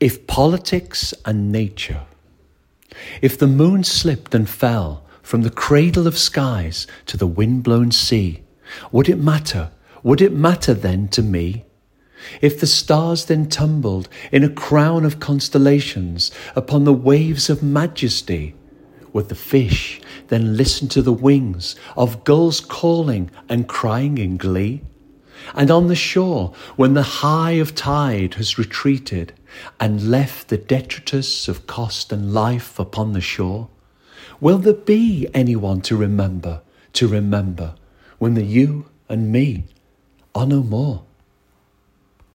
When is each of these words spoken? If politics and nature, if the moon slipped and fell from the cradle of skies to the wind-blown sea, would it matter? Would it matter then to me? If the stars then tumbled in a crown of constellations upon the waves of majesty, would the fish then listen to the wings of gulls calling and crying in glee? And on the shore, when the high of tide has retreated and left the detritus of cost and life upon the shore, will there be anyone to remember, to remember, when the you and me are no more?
If 0.00 0.26
politics 0.26 1.12
and 1.26 1.52
nature, 1.52 2.06
if 3.20 3.38
the 3.38 3.46
moon 3.46 3.84
slipped 3.84 4.34
and 4.34 4.48
fell 4.48 5.04
from 5.20 5.42
the 5.42 5.50
cradle 5.50 6.06
of 6.06 6.16
skies 6.16 6.86
to 7.04 7.18
the 7.18 7.26
wind-blown 7.26 7.92
sea, 7.92 8.42
would 8.90 9.10
it 9.10 9.18
matter? 9.18 9.70
Would 10.02 10.22
it 10.22 10.32
matter 10.32 10.72
then 10.72 11.08
to 11.08 11.22
me? 11.22 11.66
If 12.40 12.58
the 12.58 12.66
stars 12.66 13.26
then 13.26 13.50
tumbled 13.50 14.08
in 14.32 14.42
a 14.42 14.48
crown 14.48 15.04
of 15.04 15.20
constellations 15.20 16.30
upon 16.56 16.84
the 16.84 16.94
waves 16.94 17.50
of 17.50 17.62
majesty, 17.62 18.54
would 19.12 19.28
the 19.28 19.34
fish 19.34 20.00
then 20.28 20.56
listen 20.56 20.88
to 20.88 21.02
the 21.02 21.12
wings 21.12 21.76
of 21.94 22.24
gulls 22.24 22.60
calling 22.60 23.30
and 23.50 23.68
crying 23.68 24.16
in 24.16 24.38
glee? 24.38 24.80
And 25.54 25.70
on 25.70 25.88
the 25.88 25.94
shore, 25.94 26.54
when 26.76 26.94
the 26.94 27.02
high 27.02 27.52
of 27.52 27.74
tide 27.74 28.34
has 28.34 28.58
retreated 28.58 29.34
and 29.78 30.10
left 30.10 30.48
the 30.48 30.56
detritus 30.56 31.48
of 31.48 31.66
cost 31.66 32.12
and 32.12 32.32
life 32.32 32.78
upon 32.78 33.12
the 33.12 33.20
shore, 33.20 33.68
will 34.40 34.58
there 34.58 34.72
be 34.72 35.28
anyone 35.34 35.80
to 35.82 35.96
remember, 35.96 36.62
to 36.94 37.08
remember, 37.08 37.74
when 38.18 38.34
the 38.34 38.44
you 38.44 38.86
and 39.08 39.32
me 39.32 39.64
are 40.34 40.46
no 40.46 40.62
more? 40.62 41.04